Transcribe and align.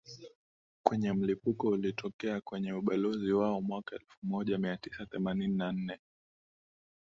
kwenye 0.83 1.13
mlipuko 1.13 1.67
ulitokea 1.67 2.41
kwenye 2.41 2.73
Ubalozi 2.73 3.31
wao 3.33 3.61
mwaka 3.61 3.95
elfumoja 3.95 4.57
miatisa 4.57 5.05
themanini 5.05 5.55
na 5.57 5.73
bnane 5.73 5.99